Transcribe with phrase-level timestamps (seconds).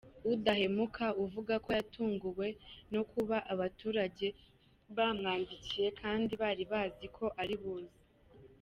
[0.33, 2.47] Udahemuka uvuga ko yatunguwe
[2.93, 4.27] no kuba abaturage
[4.95, 7.97] bamwandikiye kandi bari bazi ko ari buze.